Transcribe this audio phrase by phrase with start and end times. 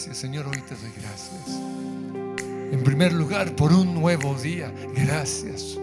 [0.00, 1.60] Señor, hoy te doy gracias.
[2.72, 4.72] En primer lugar, por un nuevo día.
[4.94, 5.78] Gracias.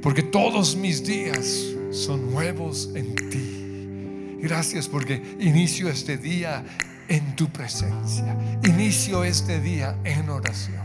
[0.00, 4.38] Porque todos mis días son nuevos en ti.
[4.40, 6.64] Gracias porque inicio este día
[7.08, 8.36] en tu presencia.
[8.62, 10.84] Inicio este día en oración.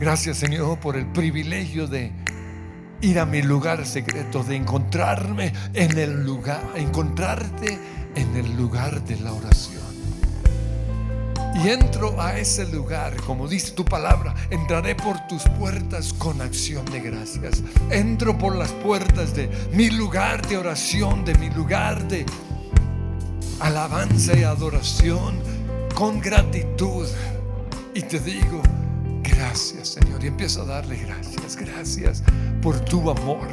[0.00, 2.10] Gracias Señor por el privilegio de
[3.02, 7.78] ir a mi lugar secreto, de encontrarme en el lugar, encontrarte
[8.18, 9.78] en el lugar de la oración.
[11.62, 16.84] Y entro a ese lugar, como dice tu palabra, entraré por tus puertas con acción
[16.86, 17.62] de gracias.
[17.90, 22.26] Entro por las puertas de mi lugar de oración, de mi lugar de
[23.60, 25.40] alabanza y adoración,
[25.94, 27.06] con gratitud.
[27.94, 28.62] Y te digo,
[29.22, 30.22] gracias Señor.
[30.22, 32.22] Y empiezo a darle gracias, gracias
[32.62, 33.48] por tu amor.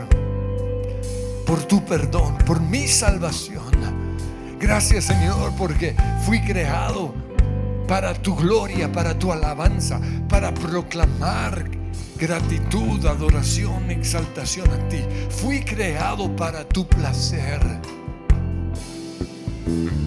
[1.45, 4.04] por tu perdón, por mi salvación.
[4.65, 5.95] Gracias Señor porque
[6.25, 7.13] fui creado
[7.87, 11.69] para tu gloria, para tu alabanza, para proclamar
[12.17, 15.03] gratitud, adoración, exaltación a ti.
[15.29, 17.59] Fui creado para tu placer.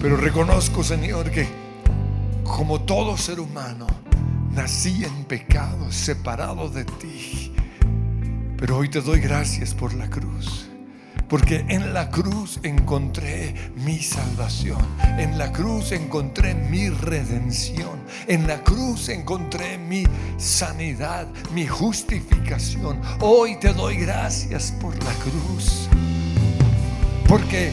[0.01, 1.47] Pero reconozco, Señor, que
[2.43, 3.87] como todo ser humano,
[4.51, 7.53] nací en pecado, separado de ti.
[8.57, 10.68] Pero hoy te doy gracias por la cruz.
[11.29, 14.81] Porque en la cruz encontré mi salvación.
[15.19, 17.99] En la cruz encontré mi redención.
[18.27, 20.05] En la cruz encontré mi
[20.37, 22.99] sanidad, mi justificación.
[23.19, 25.87] Hoy te doy gracias por la cruz.
[27.27, 27.71] Porque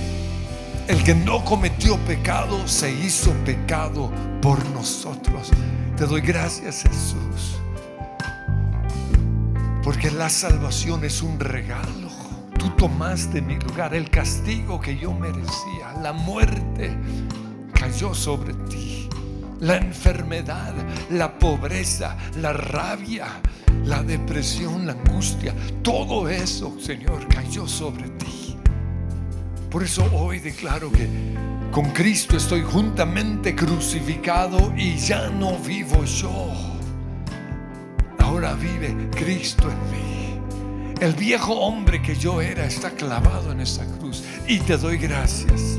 [0.86, 4.12] el que no cometió pecado se hizo pecado
[4.42, 5.50] por nosotros.
[5.96, 7.58] Te doy gracias Jesús.
[9.82, 12.05] Porque la salvación es un regalo
[12.66, 16.98] Tú tomaste mi lugar, el castigo que yo merecía, la muerte
[17.72, 19.08] cayó sobre ti.
[19.60, 20.74] La enfermedad,
[21.10, 23.28] la pobreza, la rabia,
[23.84, 28.56] la depresión, la angustia, todo eso, Señor, cayó sobre ti.
[29.70, 31.08] Por eso hoy declaro que
[31.70, 36.52] con Cristo estoy juntamente crucificado y ya no vivo yo.
[38.18, 40.15] Ahora vive Cristo en mí.
[41.00, 44.24] El viejo hombre que yo era está clavado en esa cruz.
[44.48, 45.78] Y te doy gracias.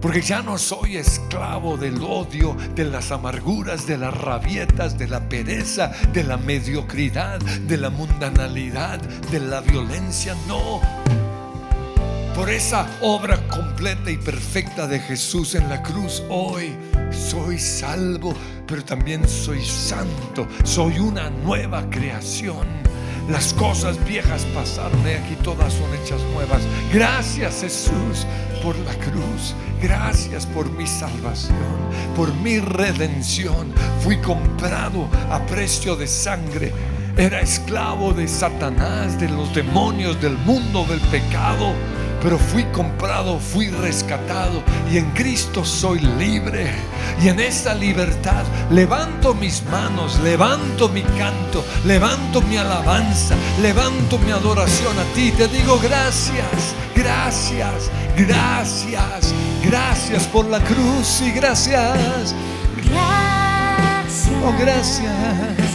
[0.00, 5.28] Porque ya no soy esclavo del odio, de las amarguras, de las rabietas, de la
[5.28, 10.34] pereza, de la mediocridad, de la mundanalidad, de la violencia.
[10.46, 10.80] No.
[12.38, 16.72] Por esa obra completa y perfecta de Jesús en la cruz, hoy
[17.10, 18.32] soy salvo,
[18.64, 20.46] pero también soy santo.
[20.62, 22.68] Soy una nueva creación.
[23.28, 26.62] Las cosas viejas pasaron y aquí todas son hechas nuevas.
[26.92, 28.24] Gracias Jesús
[28.62, 29.56] por la cruz.
[29.82, 31.56] Gracias por mi salvación,
[32.14, 33.74] por mi redención.
[34.04, 36.72] Fui comprado a precio de sangre.
[37.16, 41.74] Era esclavo de Satanás, de los demonios, del mundo, del pecado
[42.22, 46.70] pero fui comprado, fui rescatado y en Cristo soy libre.
[47.22, 54.30] Y en esta libertad levanto mis manos, levanto mi canto, levanto mi alabanza, levanto mi
[54.30, 55.32] adoración a ti.
[55.32, 59.34] Te digo gracias, gracias, gracias,
[59.64, 62.34] gracias por la cruz y gracias.
[62.76, 64.28] Gracias.
[64.44, 65.67] Oh, gracias.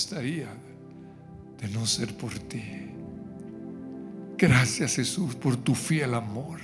[0.00, 0.48] Estaría
[1.60, 2.62] de no ser por ti.
[4.38, 6.58] Gracias Jesús por tu fiel amor.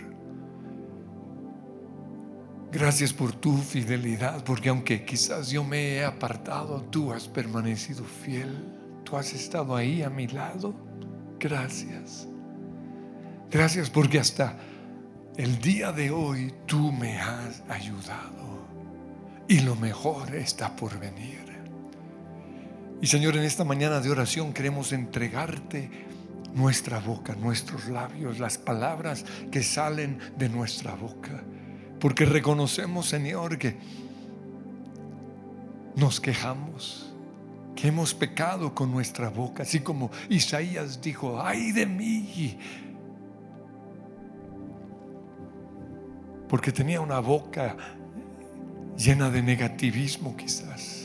[2.73, 8.65] Gracias por tu fidelidad, porque aunque quizás yo me he apartado, tú has permanecido fiel.
[9.05, 10.75] Tú has estado ahí a mi lado.
[11.39, 12.27] Gracias.
[13.51, 14.59] Gracias porque hasta
[15.37, 18.67] el día de hoy tú me has ayudado.
[19.49, 21.46] Y lo mejor está por venir.
[23.01, 25.91] Y Señor, en esta mañana de oración queremos entregarte
[26.55, 31.45] nuestra boca, nuestros labios, las palabras que salen de nuestra boca.
[32.01, 33.77] Porque reconocemos, Señor, que
[35.95, 37.13] nos quejamos,
[37.75, 42.59] que hemos pecado con nuestra boca, así como Isaías dijo, ay de mí.
[46.49, 47.77] Porque tenía una boca
[48.97, 50.96] llena de negativismo quizás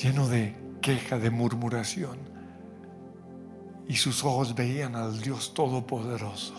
[0.00, 2.18] lleno de queja, de murmuración.
[3.86, 6.54] Y sus ojos veían al Dios Todopoderoso.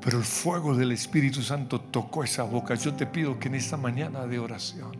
[0.00, 2.74] Pero el fuego del Espíritu Santo tocó esa boca.
[2.74, 4.96] Yo te pido que en esta mañana de oración,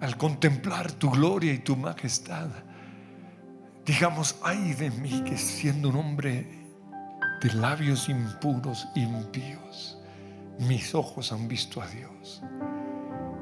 [0.00, 2.48] al contemplar tu gloria y tu majestad,
[3.84, 6.46] digamos, ay de mí que siendo un hombre
[7.42, 9.98] de labios impuros, impíos.
[10.60, 12.42] Mis ojos han visto a Dios.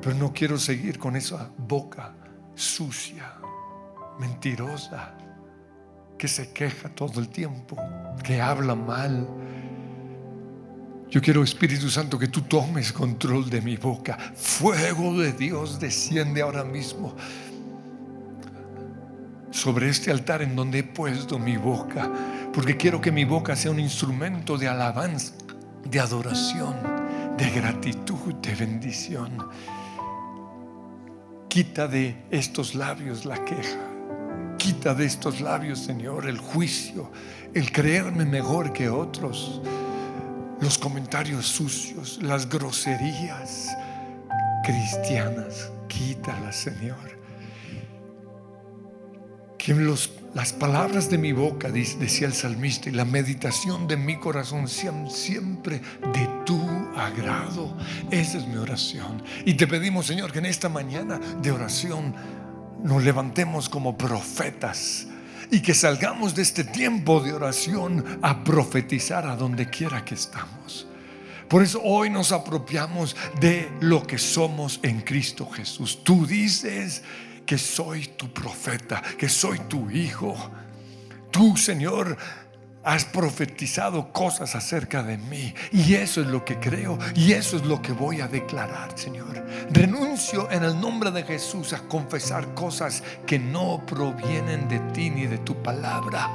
[0.01, 2.15] Pero no quiero seguir con esa boca
[2.55, 3.35] sucia,
[4.19, 5.15] mentirosa,
[6.19, 7.77] que se queja todo el tiempo,
[8.23, 9.27] que habla mal.
[11.09, 14.17] Yo quiero, Espíritu Santo, que tú tomes control de mi boca.
[14.37, 17.17] Fuego de Dios desciende ahora mismo
[19.51, 22.11] sobre este altar en donde he puesto mi boca,
[22.53, 25.35] porque quiero que mi boca sea un instrumento de alabanza,
[25.85, 26.77] de adoración,
[27.37, 29.49] de gratitud, de bendición.
[31.51, 33.81] Quita de estos labios la queja.
[34.57, 37.11] Quita de estos labios, Señor, el juicio,
[37.53, 39.61] el creerme mejor que otros,
[40.61, 43.67] los comentarios sucios, las groserías
[44.63, 45.73] cristianas.
[45.89, 47.19] Quítalas, Señor.
[49.59, 54.69] Que las palabras de mi boca, decía el salmista, y la meditación de mi corazón
[54.69, 55.81] sean siempre
[56.13, 56.61] de tu
[57.07, 57.77] agrado.
[58.11, 59.23] Esa es mi oración.
[59.45, 62.15] Y te pedimos, Señor, que en esta mañana de oración
[62.83, 65.07] nos levantemos como profetas
[65.51, 70.87] y que salgamos de este tiempo de oración a profetizar a donde quiera que estamos.
[71.49, 76.05] Por eso hoy nos apropiamos de lo que somos en Cristo Jesús.
[76.05, 77.03] Tú dices
[77.45, 80.37] que soy tu profeta, que soy tu hijo.
[81.33, 82.17] Tú, Señor,
[82.83, 85.55] has profetizado cosas acerca de mí.
[85.73, 89.45] Y eso es lo que creo y eso es lo que voy a declarar, Señor.
[89.71, 95.27] Renuncio en el nombre de Jesús a confesar cosas que no provienen de ti ni
[95.27, 96.29] de tu palabra.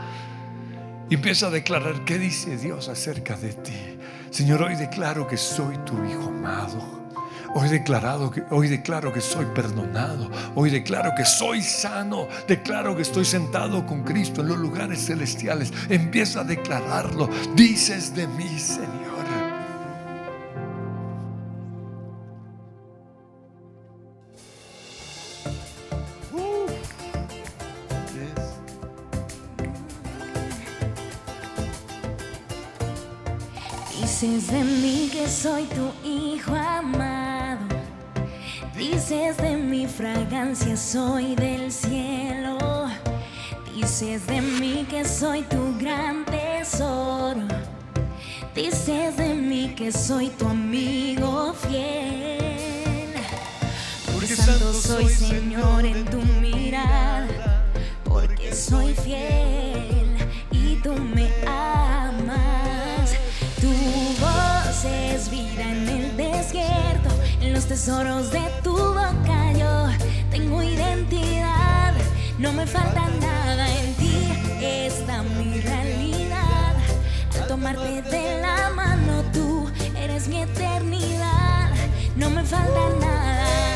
[1.09, 3.97] Y empieza a declarar qué dice Dios acerca de ti.
[4.31, 6.94] Señor, hoy declaro que soy tu hijo amado.
[7.57, 10.29] Hoy, declarado hoy declaro que soy perdonado.
[10.55, 12.27] Hoy declaro que soy sano.
[12.49, 15.71] Declaro que estoy sentado con Cristo en los lugares celestiales.
[15.87, 17.29] Empieza a declararlo.
[17.55, 19.05] Dices de mí, Señor.
[34.01, 37.14] Dices de mí que soy tu hijo amado.
[38.77, 42.57] Dices de mi fragancia soy del cielo.
[43.73, 47.47] Dices de mí que soy tu gran tesoro.
[48.53, 53.13] Dices de mí que soy tu amigo fiel.
[54.11, 57.63] Porque santo soy Señor en tu mirada.
[58.03, 59.74] Porque soy fiel
[67.55, 69.87] los tesoros de tu boca yo
[70.29, 71.93] tengo identidad,
[72.37, 74.17] no me falta nada en ti,
[74.59, 76.75] está mi realidad.
[77.39, 81.71] Al tomarte de la mano tú eres mi eternidad,
[82.17, 83.74] no me falta nada.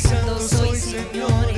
[0.00, 1.49] santo soy Señor.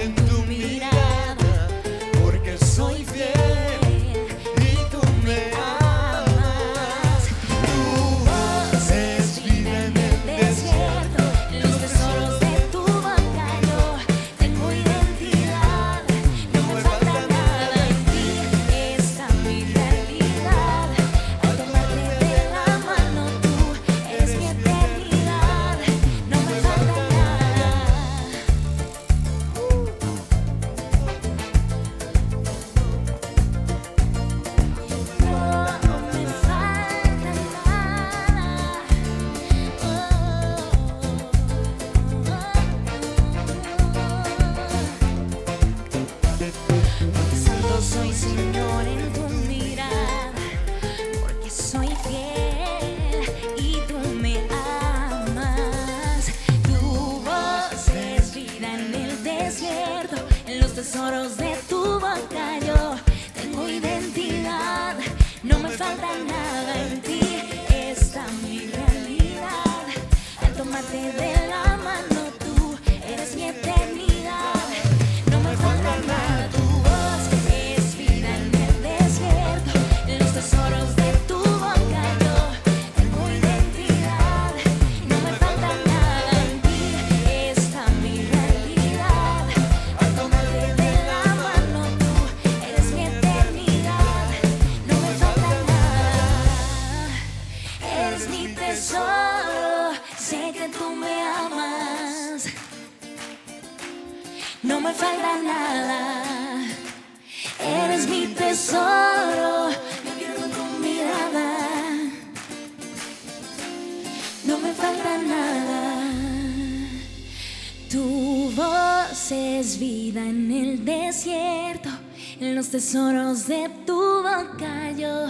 [122.93, 125.29] Tesoros de tu boca yo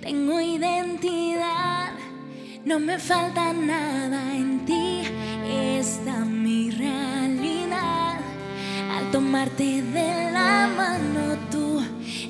[0.00, 1.92] tengo identidad,
[2.64, 5.02] no me falta nada en ti,
[5.46, 8.16] está mi realidad.
[8.96, 11.82] Al tomarte de la mano tú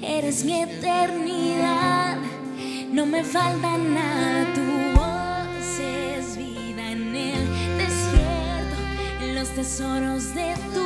[0.02, 2.16] eres mi eternidad,
[2.90, 10.84] no me falta nada, tu voz es vida en el desierto, los tesoros de tu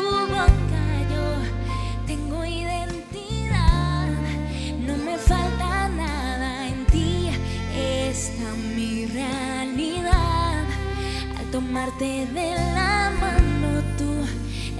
[11.98, 14.14] Tomarte de la mano tú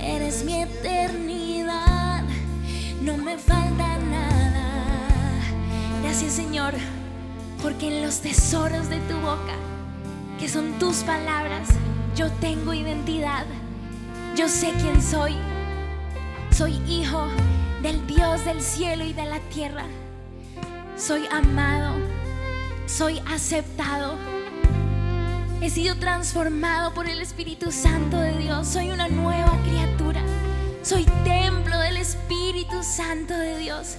[0.01, 2.23] eres mi eternidad,
[3.03, 5.01] no me falta nada.
[6.03, 6.75] Gracias Señor,
[7.61, 9.57] porque en los tesoros de tu boca,
[10.39, 11.69] que son tus palabras,
[12.15, 13.47] yo tengo identidad.
[14.37, 15.35] Yo sé quién soy.
[16.53, 17.27] Soy hijo
[17.83, 19.87] del Dios del cielo y de la tierra.
[20.97, 21.97] Soy amado.
[22.87, 24.28] Soy aceptado.
[25.61, 28.69] He sido transformado por el Espíritu Santo de Dios.
[28.69, 30.23] Soy una nueva criatura.
[30.83, 33.97] Soy templo del Espíritu Santo de Dios.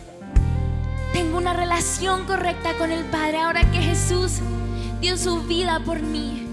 [1.12, 4.40] Tengo una relación correcta con el Padre ahora que Jesús
[5.02, 6.48] dio su vida por mí.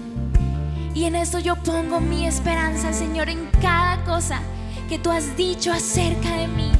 [0.93, 4.41] Y en esto yo pongo mi esperanza, Señor, en cada cosa
[4.89, 6.71] que tú has dicho acerca de mí.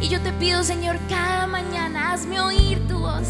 [0.00, 3.28] Y yo te pido, Señor, cada mañana hazme oír tu voz.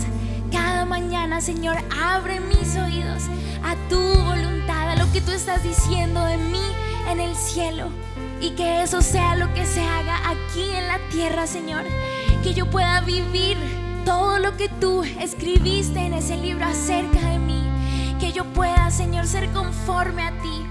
[0.50, 3.24] Cada mañana, Señor, abre mis oídos
[3.62, 6.62] a tu voluntad, a lo que tú estás diciendo de mí
[7.10, 7.90] en el cielo.
[8.40, 11.84] Y que eso sea lo que se haga aquí en la tierra, Señor.
[12.42, 13.58] Que yo pueda vivir
[14.04, 17.62] todo lo que tú escribiste en ese libro acerca de mí.
[18.18, 20.66] Que yo pueda, Señor, ser conforme a ti.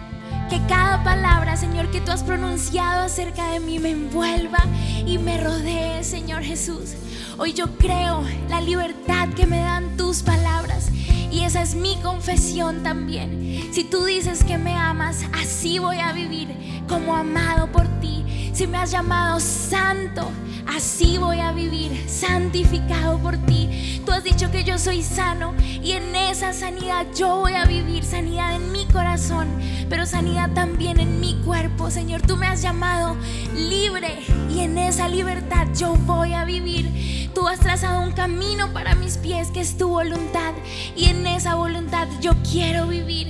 [0.49, 4.65] Que cada palabra, Señor, que tú has pronunciado acerca de mí me envuelva
[5.06, 6.95] y me rodee, Señor Jesús.
[7.38, 10.89] Hoy yo creo la libertad que me dan tus palabras.
[11.32, 13.70] Y esa es mi confesión también.
[13.72, 16.50] Si tú dices que me amas, así voy a vivir
[16.88, 18.52] como amado por ti.
[18.54, 20.32] Si me has llamado santo,
[20.67, 24.02] así voy a vivir santificado por ti.
[24.06, 28.04] Tú has dicho que yo soy sano y en esa sanidad yo voy a vivir
[28.04, 29.48] sanidad en mi corazón,
[29.89, 31.91] pero sanidad también en mi cuerpo.
[31.91, 33.15] Señor, tú me has llamado
[33.56, 34.19] libre
[34.50, 37.30] y en esa libertad yo voy a vivir.
[37.34, 40.54] Tú has trazado un camino para mis pies que es tu voluntad
[40.95, 43.28] y en esa voluntad yo quiero vivir.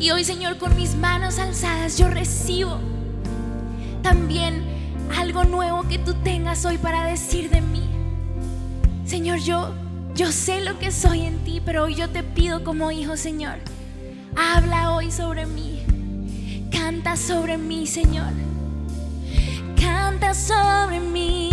[0.00, 2.78] Y hoy, Señor, con mis manos alzadas yo recibo
[4.02, 4.71] también
[5.16, 7.88] algo nuevo que tú tengas hoy para decir de mí.
[9.04, 9.74] Señor, yo
[10.14, 13.58] yo sé lo que soy en ti, pero hoy yo te pido como hijo, Señor,
[14.36, 15.82] habla hoy sobre mí.
[16.70, 18.32] Canta sobre mí, Señor.
[19.80, 21.51] Canta sobre mí.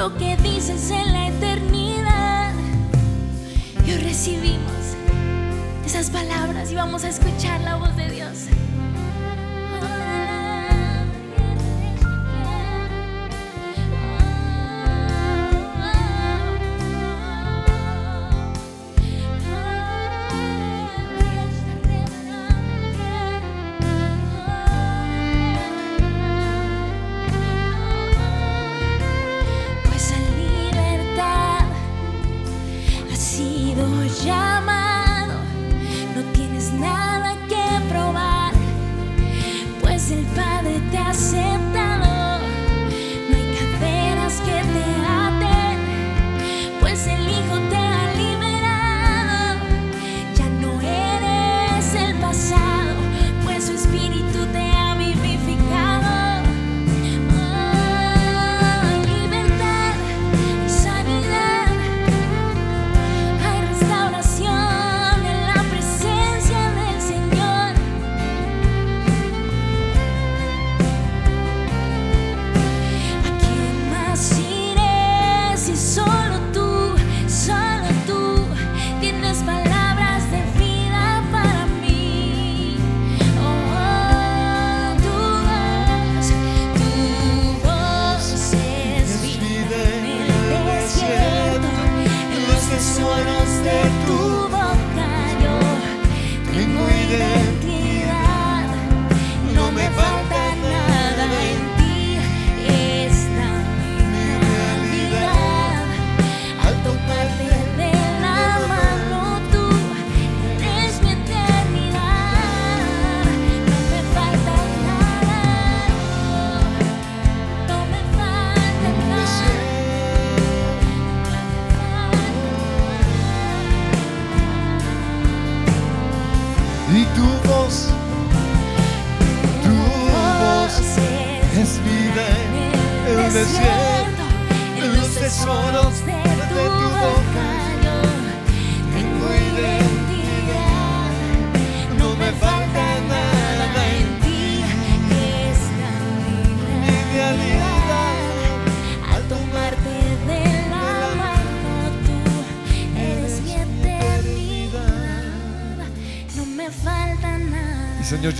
[0.00, 2.54] Lo que dices en la eternidad.
[3.86, 4.96] Y hoy recibimos
[5.84, 8.59] esas palabras y vamos a escuchar la voz de Dios.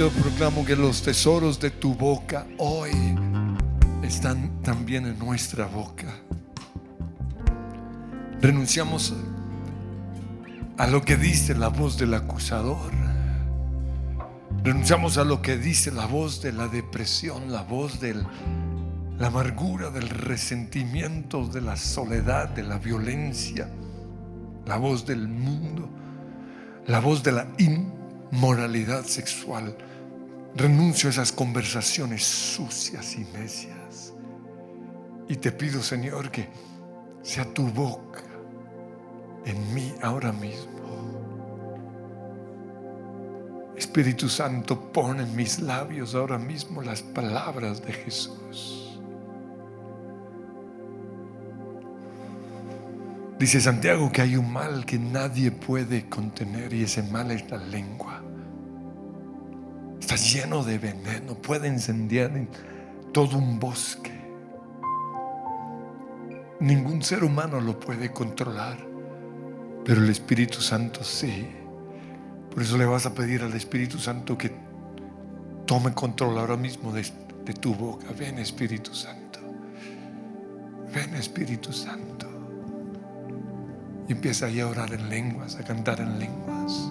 [0.01, 2.91] Yo proclamo que los tesoros de tu boca hoy
[4.03, 6.07] están también en nuestra boca.
[8.41, 9.13] Renunciamos
[10.79, 12.91] a lo que dice la voz del acusador.
[14.65, 19.91] Renunciamos a lo que dice la voz de la depresión, la voz de la amargura,
[19.91, 23.69] del resentimiento, de la soledad, de la violencia,
[24.65, 25.91] la voz del mundo,
[26.87, 29.77] la voz de la inmoralidad sexual.
[30.57, 34.13] Renuncio a esas conversaciones sucias y necias.
[35.29, 36.49] Y te pido, Señor, que
[37.23, 38.23] sea tu boca
[39.45, 40.71] en mí ahora mismo.
[43.77, 48.99] Espíritu Santo, pon en mis labios ahora mismo las palabras de Jesús.
[53.39, 57.57] Dice Santiago que hay un mal que nadie puede contener y ese mal es la
[57.57, 58.23] lengua.
[60.01, 62.33] Está lleno de veneno, puede incendiar
[63.13, 64.19] todo un bosque.
[66.61, 68.79] Ningún ser humano lo puede controlar,
[69.85, 71.47] pero el Espíritu Santo sí.
[72.51, 74.53] Por eso le vas a pedir al Espíritu Santo que
[75.67, 77.05] tome control ahora mismo de,
[77.61, 78.07] tu boca.
[78.19, 79.39] Ven Espíritu Santo.
[80.93, 82.27] Ven Espíritu Santo.
[84.09, 86.91] Y empieza ahí a orar en lenguas, a cantar en lenguas.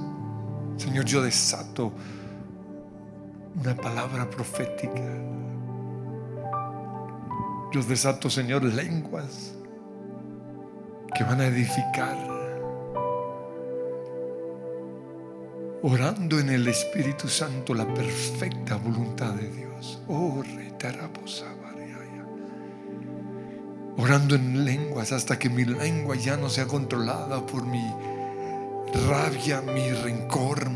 [0.78, 1.92] Señor, yo desato
[3.60, 5.04] una palabra profética.
[7.72, 9.54] Yo desato, Señor, lenguas
[11.14, 12.18] que van a edificar.
[15.82, 20.02] Orando en el Espíritu Santo la perfecta voluntad de Dios.
[20.08, 20.44] Oh,
[23.98, 27.86] Orando en lenguas hasta que mi lengua ya no sea controlada por mi
[29.10, 30.70] rabia, mi rencor,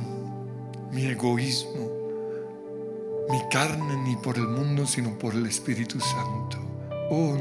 [0.91, 1.92] mi egoísmo,
[3.29, 6.57] mi carne, ni por el mundo, sino por el Espíritu Santo.
[7.09, 7.35] Oh,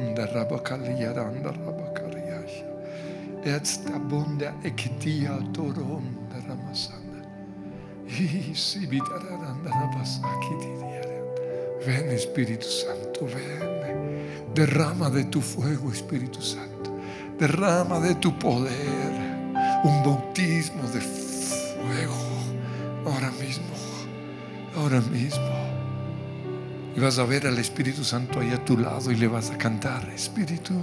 [3.44, 7.22] esta bunda ekitia toronda ramasana.
[8.06, 8.86] Y si
[11.86, 14.54] Ven Espíritu Santo, ven.
[14.54, 16.96] Derrama de tu fuego, Espíritu Santo.
[17.38, 19.12] Derrama de tu poder.
[19.82, 22.14] Un bautismo de fuego.
[23.04, 23.64] Ahora mismo.
[24.76, 25.71] Ahora mismo.
[26.94, 29.58] Y vas a ver al Espíritu Santo ahí a tu lado y le vas a
[29.58, 30.74] cantar, Espíritu.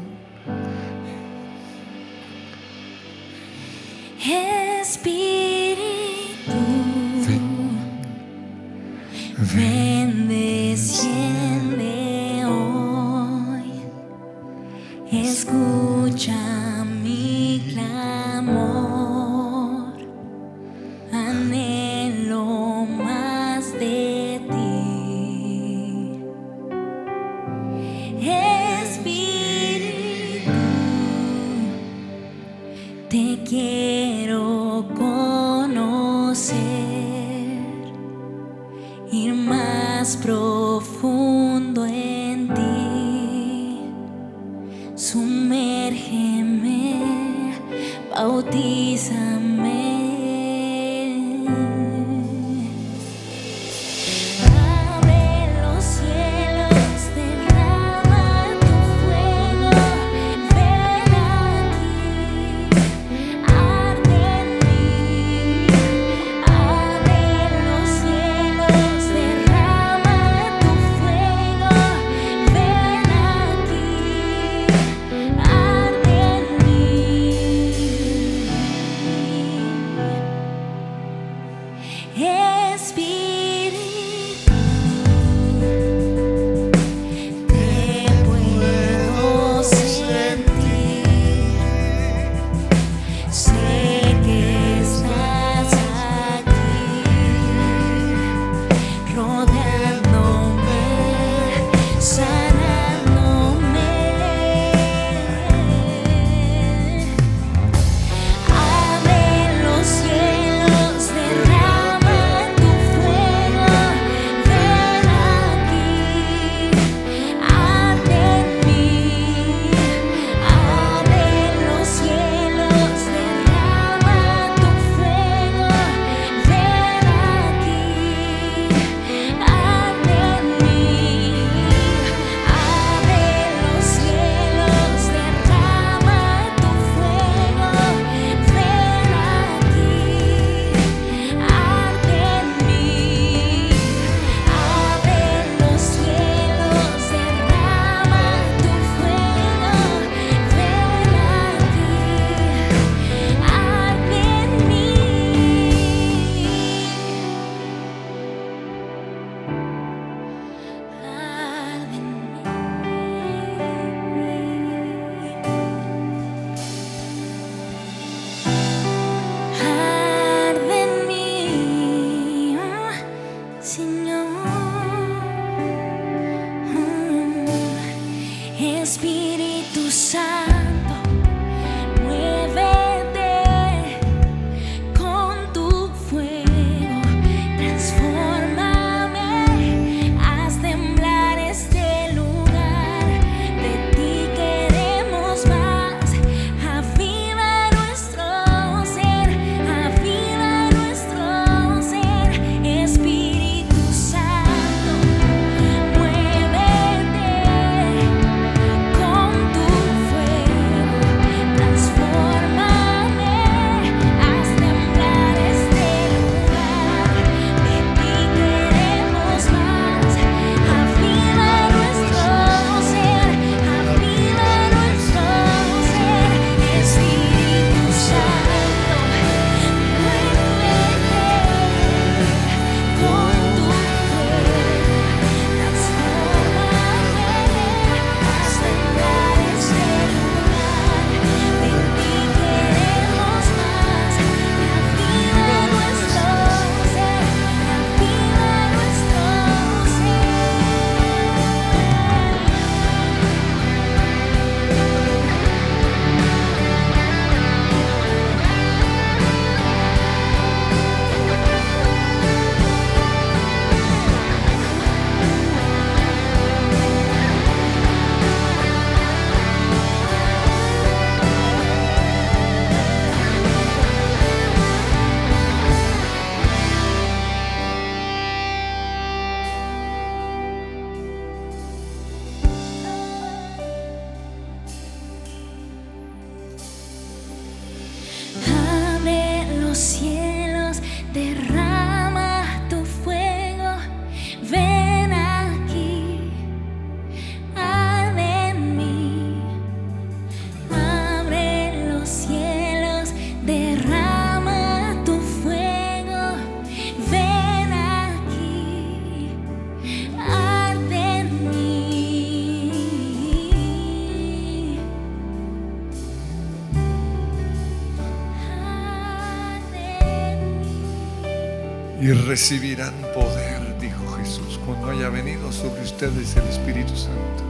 [322.29, 327.43] Recibirán poder, dijo Jesús, cuando haya venido sobre ustedes el Espíritu Santo.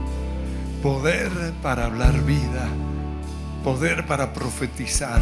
[0.81, 1.29] Poder
[1.61, 2.65] para hablar vida,
[3.61, 5.19] poder para profetizar,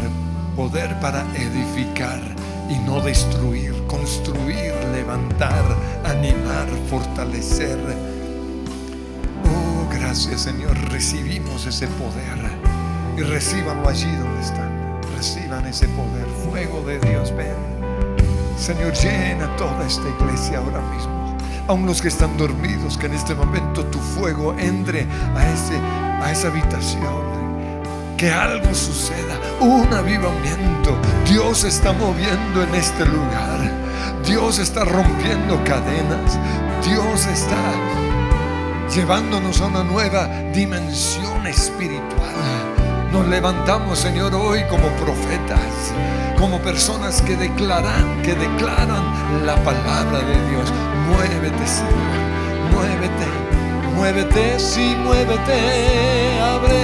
[0.54, 2.20] poder para edificar
[2.70, 5.64] y no destruir, construir, levantar,
[6.04, 7.80] animar, fortalecer.
[9.44, 12.38] Oh, gracias Señor, recibimos ese poder
[13.16, 15.00] y recíbanlo allí donde están.
[15.16, 17.77] Reciban ese poder, fuego de Dios, ven.
[18.58, 21.36] Señor, llena toda esta iglesia ahora mismo.
[21.68, 25.76] Aun los que están dormidos, que en este momento tu fuego entre a, ese,
[26.22, 27.38] a esa habitación.
[28.16, 30.98] Que algo suceda, un avivamiento.
[31.24, 33.70] Dios está moviendo en este lugar.
[34.26, 36.38] Dios está rompiendo cadenas.
[36.84, 37.56] Dios está
[38.94, 42.34] llevándonos a una nueva dimensión espiritual.
[43.12, 45.92] Nos levantamos, Señor, hoy como profetas,
[46.38, 50.72] como personas que declaran, que declaran la palabra de Dios.
[51.08, 52.18] Muévete, Señor,
[52.72, 53.26] muévete,
[53.94, 56.82] muévete, sí, muévete, abre,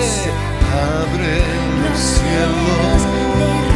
[0.73, 1.43] abre
[1.83, 3.74] los cielos.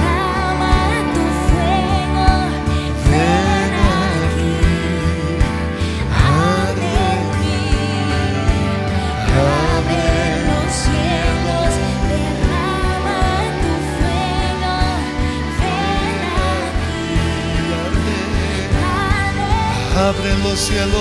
[19.99, 20.95] Abre los cielos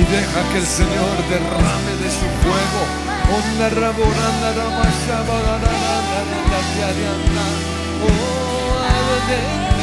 [0.00, 2.80] y deja que el Señor derrame de su fuego.
[8.02, 9.77] Oh,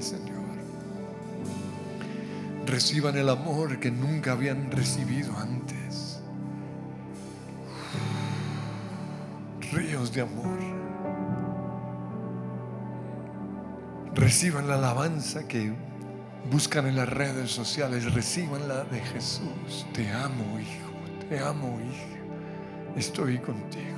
[0.00, 0.36] Señor.
[2.66, 6.20] Reciban el amor que nunca habían recibido antes.
[9.70, 10.58] Ríos de amor.
[14.14, 15.72] Reciban la alabanza que
[16.50, 18.12] buscan en las redes sociales.
[18.14, 19.86] Reciban la de Jesús.
[19.92, 21.28] Te amo, hijo.
[21.28, 22.96] Te amo, hija.
[22.96, 23.96] Estoy contigo.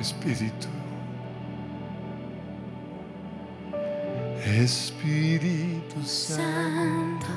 [0.00, 0.83] Espíritu.
[4.46, 7.32] Espíritu Santo,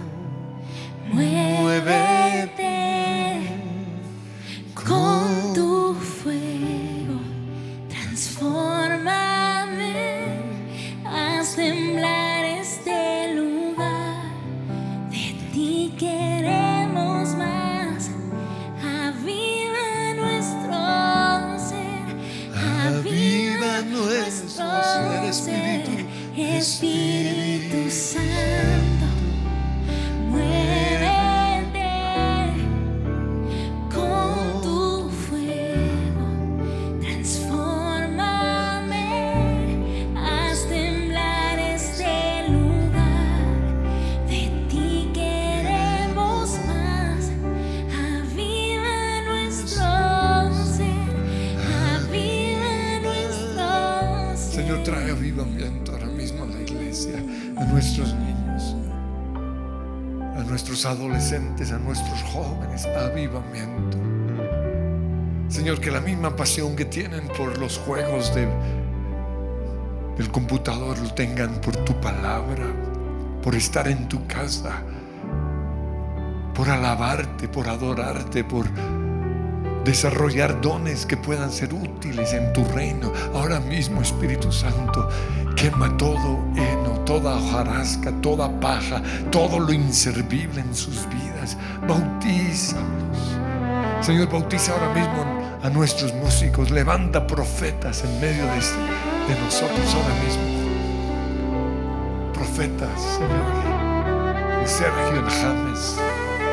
[1.13, 2.06] muévete
[65.87, 68.45] que la misma pasión que tienen por los juegos de,
[70.17, 72.65] del computador lo tengan por tu palabra,
[73.41, 74.81] por estar en tu casa,
[76.53, 78.65] por alabarte, por adorarte, por
[79.85, 83.13] desarrollar dones que puedan ser útiles en tu reino.
[83.33, 85.07] Ahora mismo, Espíritu Santo,
[85.55, 91.57] quema todo heno, toda hojarasca, toda paja, todo lo inservible en sus vidas.
[91.87, 93.37] Bautízalos.
[94.01, 95.36] Señor, bautiza ahora mismo
[95.67, 96.71] a nuestros músicos.
[96.71, 98.77] Levanta profetas en medio de, este-
[99.27, 100.43] de nosotros ahora mismo.
[102.33, 104.61] Profetas, Señor.
[104.61, 105.97] En Sergio, en James,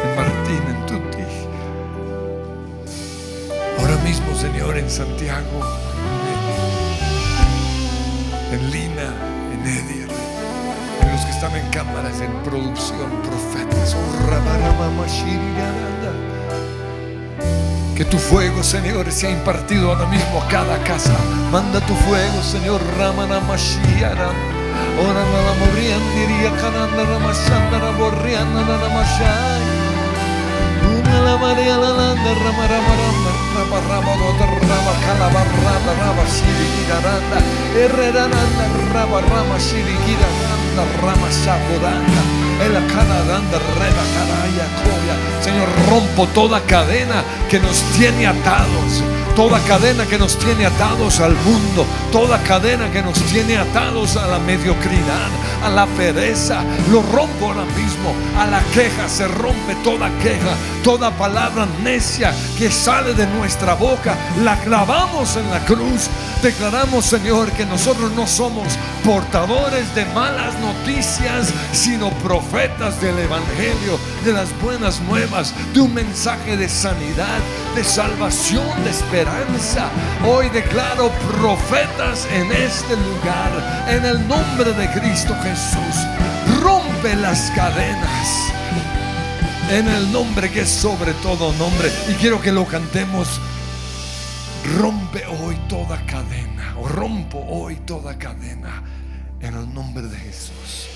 [0.04, 1.24] en Martín, en Tuti.
[3.78, 5.60] Ahora mismo, Señor, en Santiago,
[8.52, 9.14] en, Lina,
[9.52, 10.08] en Edier,
[11.02, 13.94] en los que están en cámaras, en producción, profetas.
[13.94, 14.24] Oh.
[17.96, 21.16] Que tu fuego, Señor, sea impartido ahora mismo a cada casa.
[21.52, 24.30] Manda tu fuego, Señor, Ramana Mashiara.
[24.98, 29.62] Ora la morian diría cananda ramashanda raborriana ramashai.
[30.98, 32.34] Una la María la landa
[33.54, 37.38] rama rama rama rama rama dota rama rama rama shirigaranda.
[37.74, 42.22] Herreranda rama rama shirigaranda rama shapuranda.
[42.64, 45.14] En la canadanda reba caraya coya.
[45.42, 49.02] Señor, rompo toda cadena que nos tiene atados.
[49.36, 54.28] Toda cadena que nos tiene atados al mundo, toda cadena que nos tiene atados a
[54.28, 55.28] la mediocridad,
[55.64, 58.14] a la pereza, lo rompo ahora mismo.
[58.38, 64.16] A la queja se rompe toda queja, toda palabra necia que sale de nuestra boca,
[64.42, 66.10] la clavamos en la cruz.
[66.44, 74.34] Declaramos, Señor, que nosotros no somos portadores de malas noticias, sino profetas del Evangelio, de
[74.34, 77.38] las buenas nuevas, de un mensaje de sanidad,
[77.74, 79.88] de salvación, de esperanza.
[80.22, 86.60] Hoy declaro profetas en este lugar, en el nombre de Cristo Jesús.
[86.60, 88.52] Rompe las cadenas.
[89.70, 91.90] En el nombre que es sobre todo nombre.
[92.10, 93.40] Y quiero que lo cantemos.
[94.64, 96.74] Rompe hoy toda cadena.
[96.80, 98.82] O rompo hoy toda cadena.
[99.40, 100.88] En el nombre de Jesús.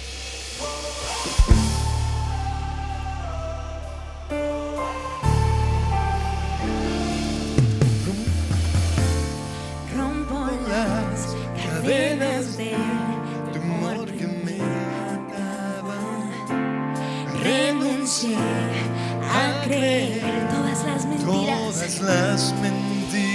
[9.95, 12.75] Rompo las cadenas de
[13.53, 14.61] Temor que me
[15.13, 16.01] ataba.
[17.43, 21.27] renuncié a creer todas las mentiras.
[21.27, 22.88] Todas las mentiras.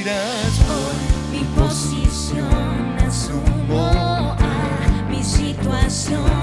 [0.03, 6.42] Por mi posición asumo a mi situación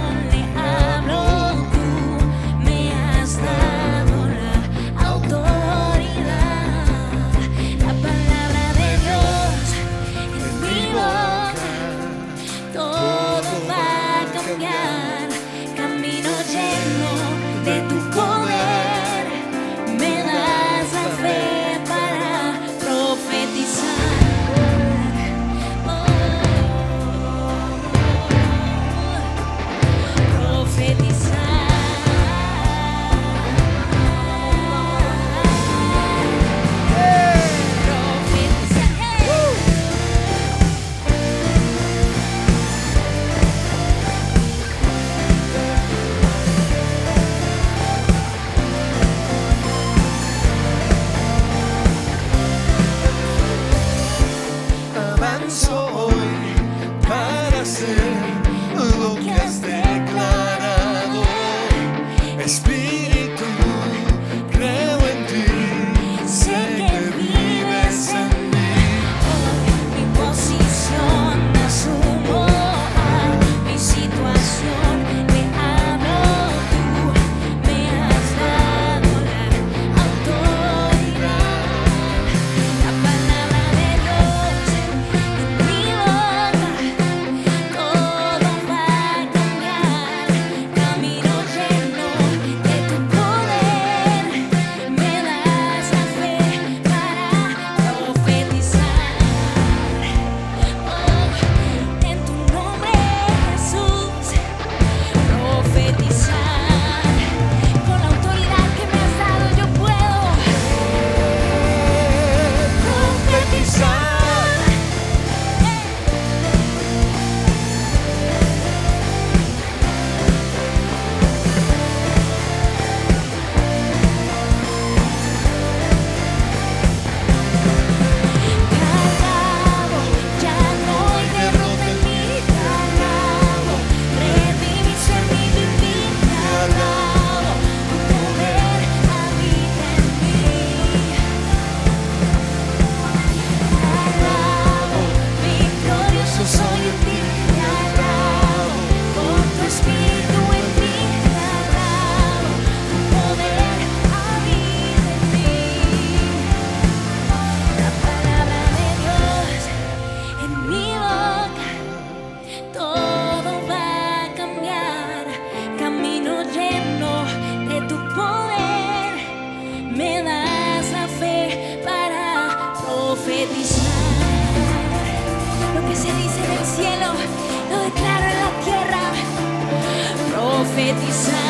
[180.80, 181.49] Profetizar.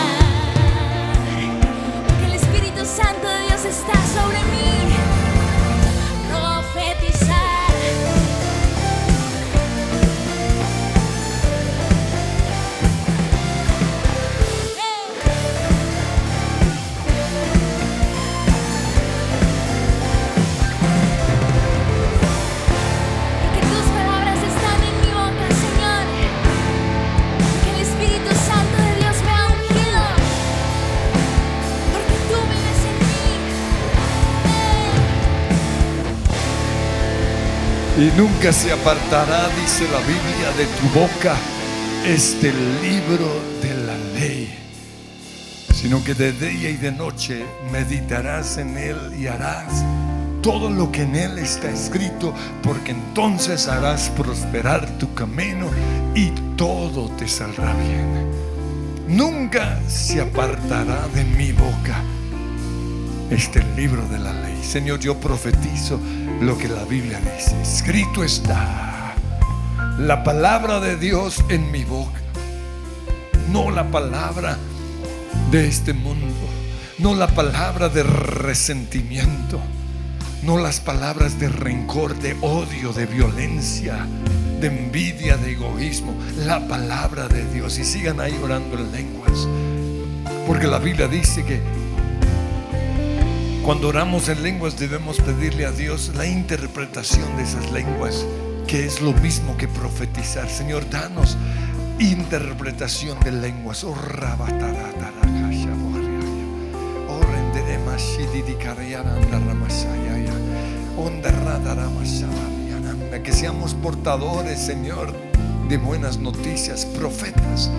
[38.21, 41.35] Nunca se apartará, dice la Biblia, de tu boca
[42.05, 42.53] este
[42.83, 43.27] libro
[43.63, 44.59] de la ley,
[45.73, 49.87] sino que de día y de noche meditarás en él y harás
[50.43, 55.71] todo lo que en él está escrito, porque entonces harás prosperar tu camino
[56.15, 58.29] y todo te saldrá bien.
[59.09, 62.03] Nunca se apartará de mi boca
[63.31, 64.59] este libro de la ley.
[64.63, 66.01] Señor, yo profetizo
[66.41, 67.61] lo que la Biblia dice.
[67.63, 69.15] Escrito está
[69.99, 72.21] la palabra de Dios en mi boca.
[73.53, 74.59] No la palabra
[75.51, 76.35] de este mundo.
[76.99, 79.61] No la palabra de resentimiento.
[80.43, 84.07] No las palabras de rencor, de odio, de violencia,
[84.61, 86.15] de envidia, de egoísmo.
[86.47, 87.79] La palabra de Dios.
[87.79, 89.47] Y sigan ahí orando en lenguas.
[90.47, 91.61] Porque la Biblia dice que
[93.71, 98.27] cuando oramos en lenguas debemos pedirle a Dios la interpretación de esas lenguas,
[98.67, 100.51] que es lo mismo que profetizar.
[100.51, 101.37] Señor, danos
[102.01, 103.85] interpretación de lenguas.
[103.85, 103.95] Oh.
[107.09, 107.21] Oh.
[113.23, 115.15] Que seamos portadores, Señor,
[115.69, 117.71] de buenas noticias, profetas.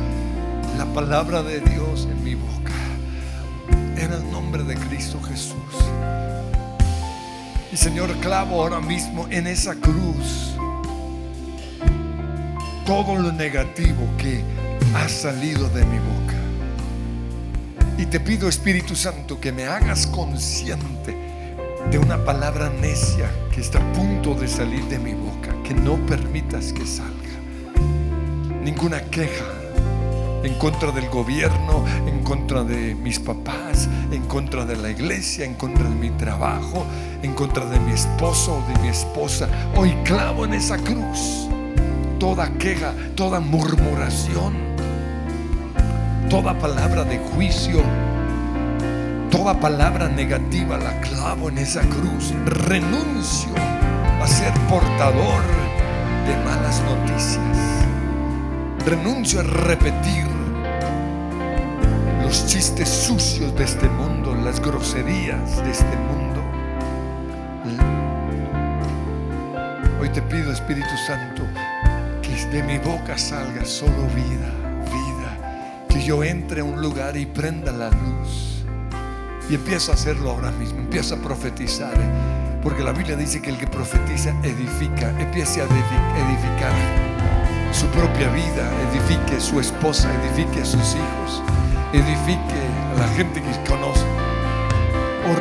[0.78, 2.81] La palabra de Dios en mi boca
[4.02, 5.56] en el nombre de Cristo Jesús.
[7.72, 10.56] Y Señor, clavo ahora mismo en esa cruz
[12.86, 14.44] todo lo negativo que
[14.96, 16.36] ha salido de mi boca.
[17.98, 21.16] Y te pido, Espíritu Santo, que me hagas consciente
[21.92, 25.96] de una palabra necia que está a punto de salir de mi boca, que no
[26.08, 27.12] permitas que salga.
[28.64, 29.61] Ninguna queja
[30.44, 35.56] en contra del gobierno, en contra de mis papás, en contra de la iglesia, en
[35.56, 36.86] contra de mi trabajo,
[37.22, 39.48] en contra de mi esposo o de mi esposa.
[39.76, 41.48] Hoy clavo en esa cruz
[42.22, 44.54] toda queja, toda murmuración,
[46.30, 47.82] toda palabra de juicio,
[49.32, 52.32] toda palabra negativa la clavo en esa cruz.
[52.46, 53.56] Renuncio
[54.22, 55.42] a ser portador
[56.28, 57.81] de malas noticias.
[58.86, 60.26] Renuncio a repetir
[62.24, 66.42] los chistes sucios de este mundo, las groserías de este mundo.
[70.02, 71.44] Hoy te pido, Espíritu Santo,
[72.24, 74.50] que de mi boca salga solo vida,
[74.86, 75.86] vida.
[75.88, 78.66] Que yo entre a un lugar y prenda la luz.
[79.48, 81.94] Y empiezo a hacerlo ahora mismo, empiezo a profetizar.
[82.64, 87.01] Porque la Biblia dice que el que profetiza edifica, empiece a edificar
[87.74, 91.42] su propia vida, edifique su esposa, edifique a sus hijos,
[91.94, 92.62] edifique
[92.94, 94.06] a la gente que conoce.
[95.24, 95.36] Oh,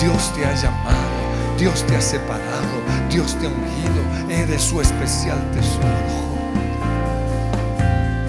[0.00, 5.38] Dios te ha llamado, Dios te ha separado, Dios te ha ungido, eres su especial
[5.52, 6.33] tesoro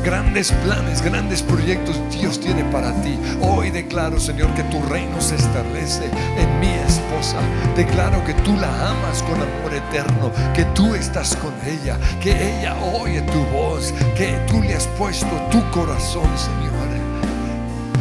[0.06, 3.18] grandes planes, grandes proyectos Dios tiene para ti.
[3.42, 6.06] Hoy declaro, Señor, que tu reino se establece
[6.38, 7.40] en mi esposa.
[7.76, 12.76] Declaro que tú la amas con amor eterno, que tú estás con ella, que ella
[13.02, 16.76] oye tu voz, que tú le has puesto tu corazón, Señor.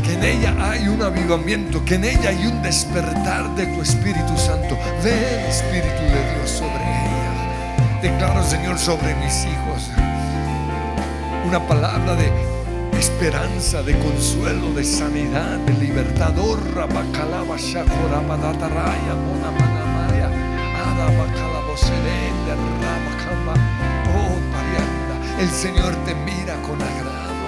[0.04, 4.36] Que en ella hay un avivamiento, que en ella hay un despertar de tu Espíritu
[4.36, 4.76] Santo.
[5.02, 8.00] Ve el Espíritu de Dios sobre ella.
[8.02, 9.63] Declaro, Señor, sobre mis hijos
[11.56, 12.32] una palabra de
[12.98, 16.34] esperanza, de consuelo, de sanidad, de libertad.
[16.36, 16.58] Oh,
[25.38, 27.46] el Señor te mira con agrado.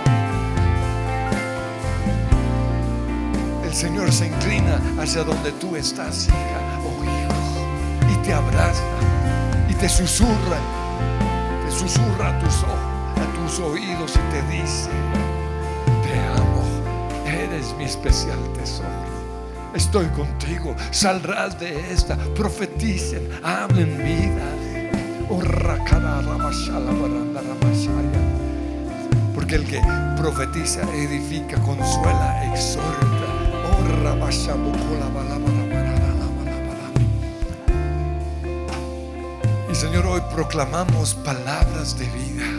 [3.65, 8.85] El Señor se inclina hacia donde tú estás, hija, oh hijo, y te abraza
[9.69, 10.61] y te susurra,
[11.65, 12.76] te susurra a tus ojos
[13.47, 14.91] oídos y te dice,
[16.03, 16.65] te amo,
[17.25, 18.89] eres mi especial tesoro.
[19.73, 24.43] Estoy contigo, saldrás de esta, profeticen, hablen vida.
[29.35, 29.81] Porque el que
[30.17, 33.17] profetiza, edifica, consuela, exhorta.
[39.71, 42.56] Y Señor, hoy proclamamos palabras de vida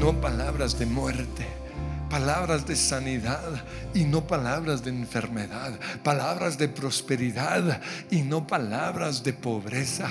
[0.00, 1.46] no palabras de muerte.
[2.08, 5.78] Palabras de sanidad y no palabras de enfermedad.
[6.02, 7.80] Palabras de prosperidad
[8.10, 10.08] y no palabras de pobreza.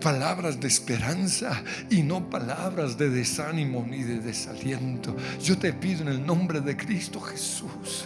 [0.00, 5.16] Palabras de esperanza y no palabras de desánimo ni de desaliento.
[5.42, 8.04] Yo te pido en el nombre de Cristo Jesús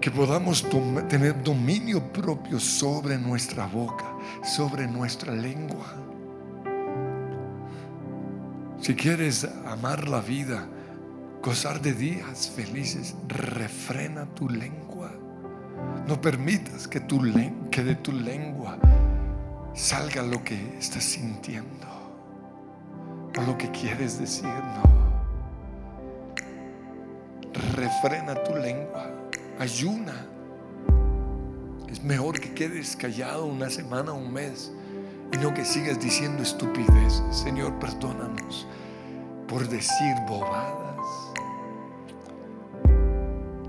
[0.00, 0.66] que podamos
[1.08, 4.04] tener dominio propio sobre nuestra boca,
[4.42, 6.11] sobre nuestra lengua
[8.82, 10.66] si quieres amar la vida,
[11.40, 15.12] gozar de días felices, refrena tu lengua.
[16.08, 18.76] No permitas que, de tu lengua
[19.72, 21.86] salga lo que estás sintiendo
[23.38, 24.48] o lo que quieres decir.
[24.48, 24.82] No.
[27.76, 29.12] Refrena tu lengua,
[29.60, 30.26] ayuna.
[31.88, 34.72] Es mejor que quedes callado una semana, un mes
[35.32, 37.22] y no que sigas diciendo estupidez.
[37.30, 38.66] Señor, perdónanos
[39.48, 41.06] por decir bobadas.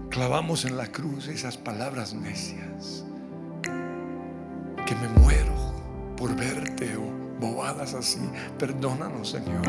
[0.09, 3.05] Clavamos en la cruz esas palabras necias.
[4.85, 5.53] Que me muero
[6.17, 8.21] por verte o bobadas así.
[8.59, 9.65] Perdónanos, Señor,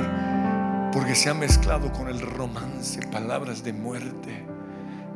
[0.92, 4.54] porque se ha mezclado con el romance, palabras de muerte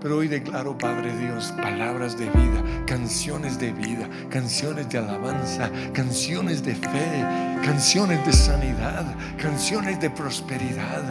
[0.00, 6.62] pero hoy declaro, Padre Dios, palabras de vida, canciones de vida, canciones de alabanza, canciones
[6.62, 7.24] de fe,
[7.64, 9.04] canciones de sanidad,
[9.36, 11.02] canciones de prosperidad,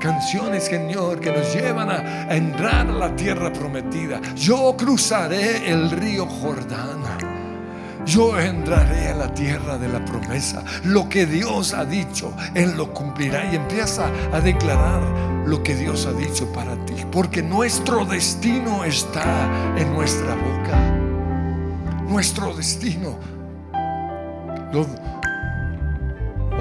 [0.00, 4.20] canciones, Señor, que nos llevan a, entrar a la tierra prometida.
[4.34, 7.00] Yo cruzaré el río Jordán.
[8.06, 10.64] Yo entraré a la tierra de la promesa.
[10.84, 13.52] Lo que Dios ha dicho, Él lo cumplirá.
[13.52, 16.94] Y empieza a declarar lo que Dios ha dicho para ti.
[17.10, 20.96] Porque nuestro destino está en nuestra boca.
[22.08, 23.18] Nuestro destino.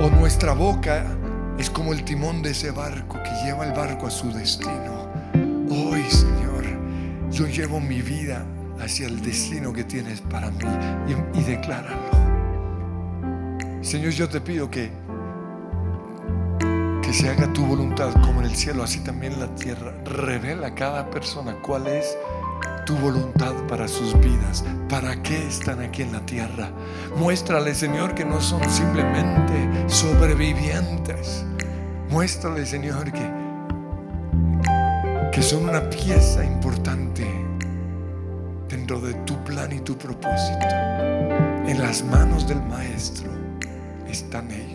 [0.02, 1.06] o nuestra boca
[1.58, 5.10] es como el timón de ese barco que lleva el barco a su destino.
[5.70, 6.64] Hoy, Señor,
[7.30, 8.46] yo llevo mi vida
[8.80, 10.66] hacia el destino que tienes para mí
[11.08, 12.10] y, y decláralo.
[13.82, 14.90] Señor, yo te pido que
[17.10, 19.95] que se haga tu voluntad como en el cielo, así también en la tierra.
[20.05, 22.16] Revela a cada persona cuál es
[22.86, 26.70] tu voluntad para sus vidas, para qué están aquí en la tierra.
[27.16, 31.43] Muéstrale, Señor, que no son simplemente sobrevivientes.
[32.12, 33.28] Muéstrale, Señor, que,
[35.32, 37.26] que son una pieza importante
[38.68, 40.68] dentro de tu plan y tu propósito.
[41.66, 43.32] En las manos del Maestro
[44.07, 44.69] están ellos.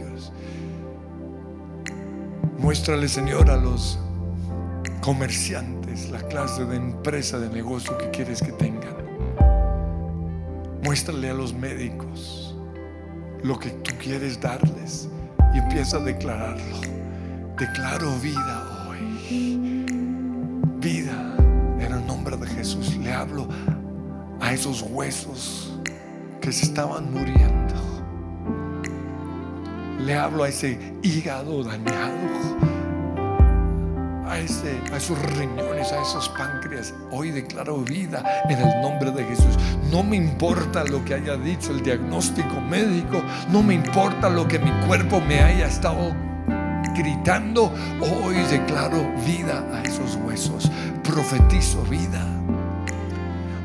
[2.65, 3.99] Muéstrale, Señor, a los
[5.03, 8.97] comerciantes la clase de empresa, de negocio que quieres que tengan.
[10.83, 12.57] Muéstrale a los médicos
[13.43, 15.11] lo que tú quieres darles
[15.55, 16.81] y empieza a declararlo.
[17.59, 19.85] Declaro vida hoy.
[20.81, 21.37] Vida
[21.81, 22.97] en el nombre de Jesús.
[22.97, 23.47] Le hablo
[24.41, 25.79] a esos huesos
[26.41, 27.94] que se estaban muriendo.
[29.99, 32.35] Le hablo a ese hígado dañado
[34.35, 36.93] a, ese, a esos riñones, a esos páncreas.
[37.11, 39.57] Hoy declaro vida en el nombre de Jesús.
[39.91, 44.59] No me importa lo que haya dicho el diagnóstico médico, no me importa lo que
[44.59, 46.15] mi cuerpo me haya estado
[46.95, 47.73] gritando.
[48.01, 50.71] Hoy declaro vida a esos huesos.
[51.03, 52.25] Profetizo vida.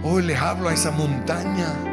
[0.03, 1.88] Hoy le hablo a esa montaña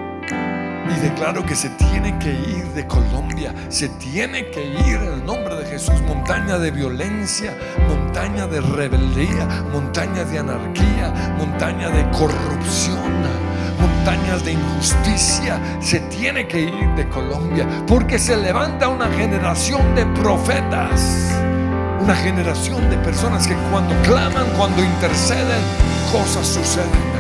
[0.91, 5.25] y declaro que se tiene que ir de Colombia, se tiene que ir en el
[5.25, 7.57] nombre de Jesús, montaña de violencia,
[7.89, 12.97] montaña de rebeldía, montaña de anarquía, montaña de corrupción,
[13.81, 20.07] montañas de injusticia, se tiene que ir de Colombia, porque se levanta una generación de
[20.21, 21.33] profetas,
[22.01, 25.61] una generación de personas que cuando claman, cuando interceden,
[26.13, 27.16] cosas suceden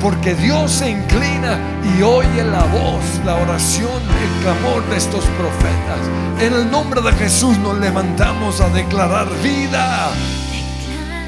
[0.00, 6.00] porque Dios se inclina y oye la voz, la oración, el clamor de estos profetas.
[6.40, 10.10] En el nombre de Jesús nos levantamos a declarar vida.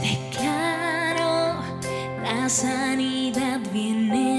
[0.01, 1.55] Declaro
[2.23, 4.36] la sanidad viene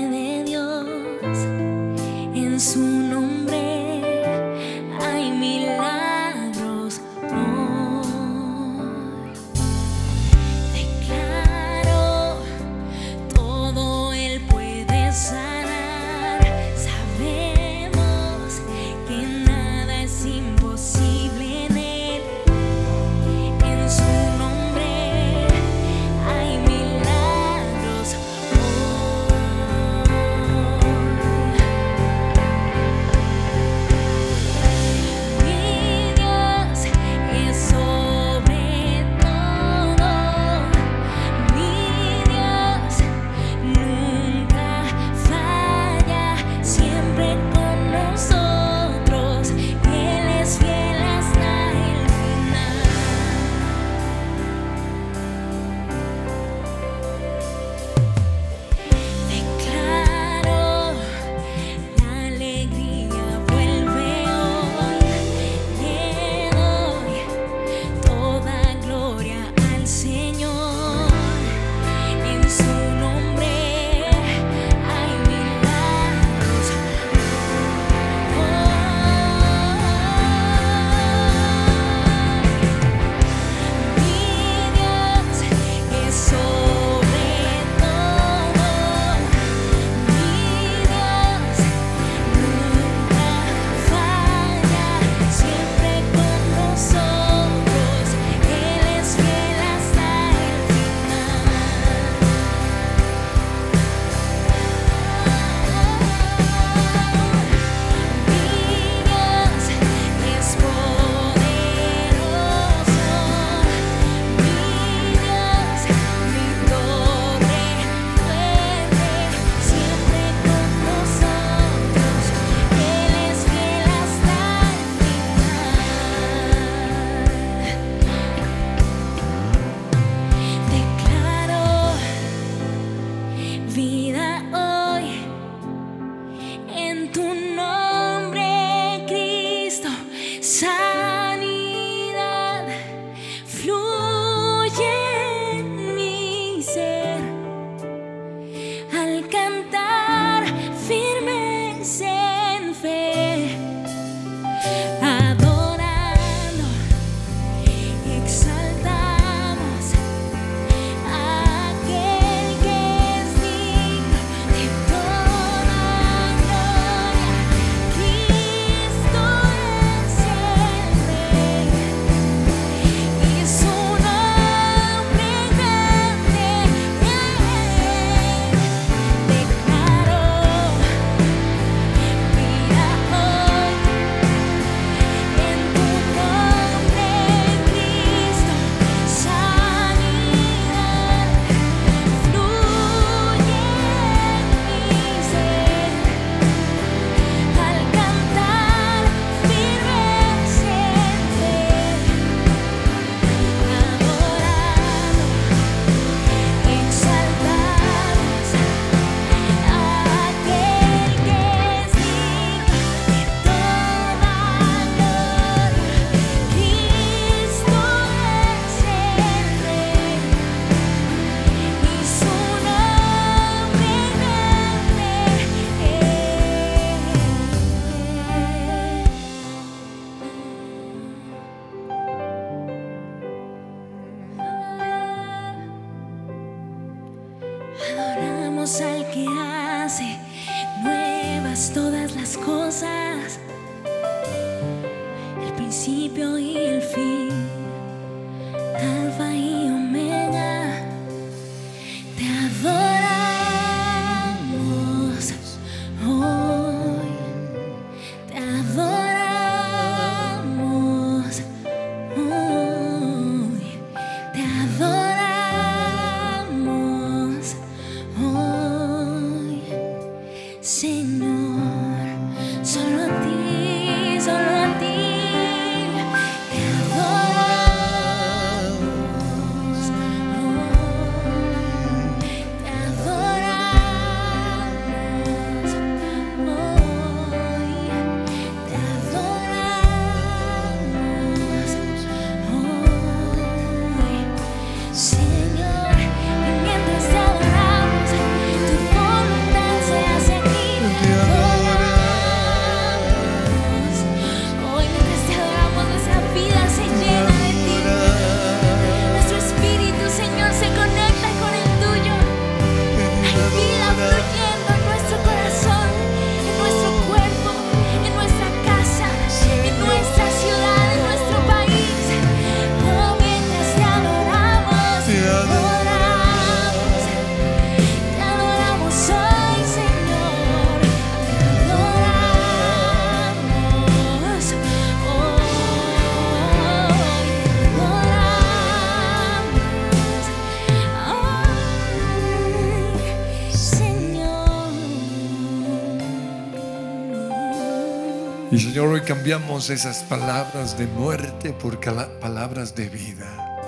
[349.08, 351.80] cambiamos esas palabras de muerte por
[352.20, 353.58] palabras de vida.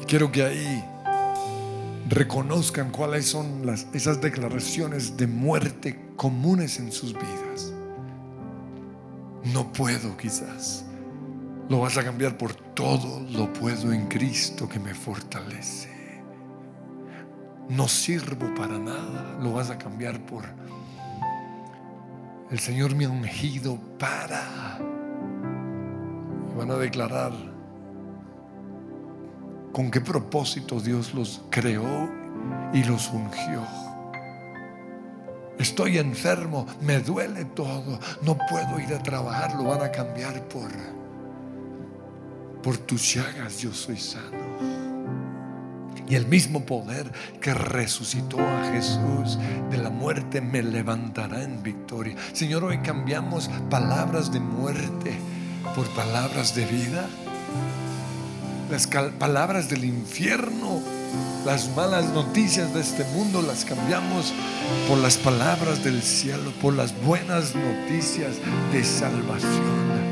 [0.00, 0.84] Y quiero que ahí
[2.08, 7.72] reconozcan cuáles son las, esas declaraciones de muerte comunes en sus vidas.
[9.52, 10.84] No puedo quizás.
[11.68, 15.90] Lo vas a cambiar por todo lo puedo en Cristo que me fortalece.
[17.68, 19.38] No sirvo para nada.
[19.42, 20.44] Lo vas a cambiar por
[22.52, 24.78] el Señor me ha ungido para.
[26.50, 27.32] Y van a declarar
[29.72, 32.08] con qué propósito Dios los creó
[32.72, 33.62] y los ungió.
[35.58, 40.70] Estoy enfermo, me duele todo, no puedo ir a trabajar, lo van a cambiar por
[42.62, 44.81] por tus llagas yo soy sano.
[46.12, 47.10] Y el mismo poder
[47.40, 49.38] que resucitó a Jesús
[49.70, 52.14] de la muerte me levantará en victoria.
[52.34, 55.14] Señor, hoy cambiamos palabras de muerte
[55.74, 57.06] por palabras de vida.
[58.70, 58.86] Las
[59.18, 60.82] palabras del infierno,
[61.46, 64.34] las malas noticias de este mundo las cambiamos
[64.90, 68.32] por las palabras del cielo, por las buenas noticias
[68.70, 70.02] de salvación.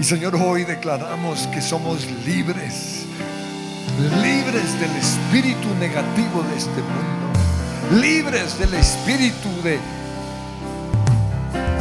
[0.00, 3.06] Y Señor, hoy declaramos que somos libres
[3.98, 9.78] libres del espíritu negativo de este mundo, libres del espíritu de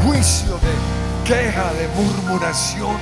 [0.03, 2.97] juicio, de queja, de murmuración.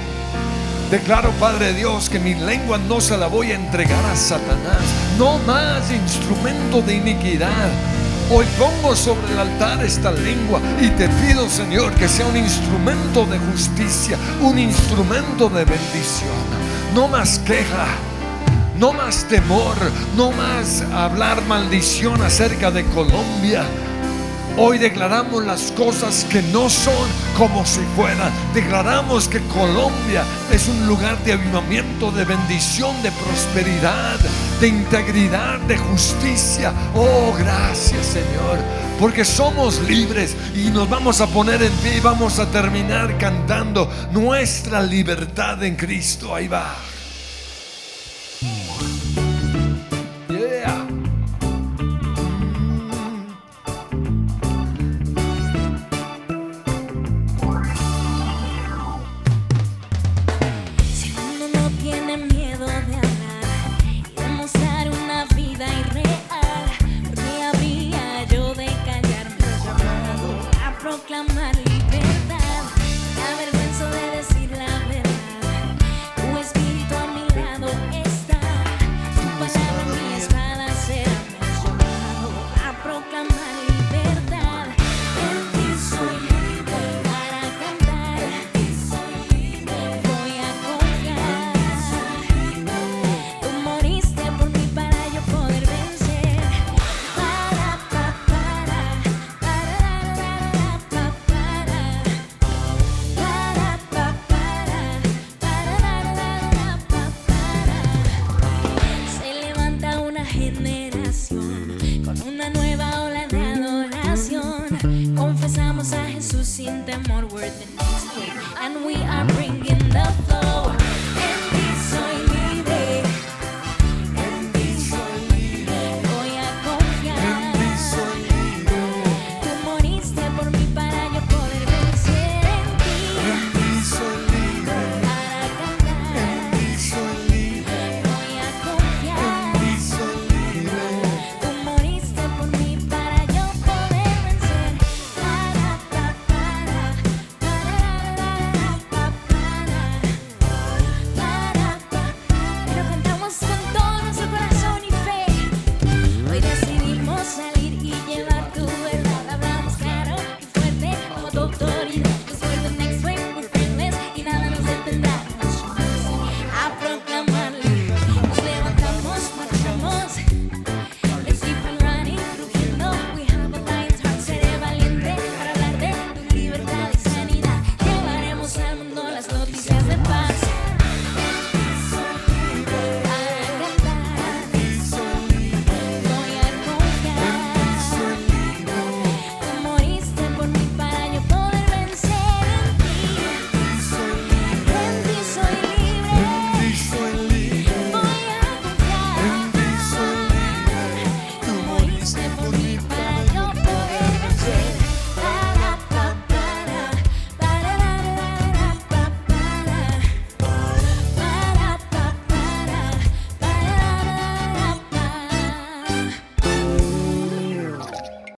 [0.91, 4.83] Declaro, Padre Dios, que mi lengua no se la voy a entregar a Satanás,
[5.17, 7.69] no más instrumento de iniquidad.
[8.31, 13.25] Hoy pongo sobre el altar esta lengua y te pido, Señor, que sea un instrumento
[13.25, 16.37] de justicia, un instrumento de bendición.
[16.93, 17.87] No más queja,
[18.79, 19.75] no más temor,
[20.15, 23.65] no más hablar maldición acerca de Colombia.
[24.57, 27.07] Hoy declaramos las cosas que no son
[27.37, 28.31] como si fueran.
[28.53, 34.17] Declaramos que Colombia es un lugar de avivamiento, de bendición, de prosperidad,
[34.61, 36.73] de integridad, de justicia.
[36.95, 38.59] Oh, gracias Señor,
[38.97, 43.91] porque somos libres y nos vamos a poner en pie y vamos a terminar cantando
[44.11, 46.33] nuestra libertad en Cristo.
[46.33, 46.88] Ahí va.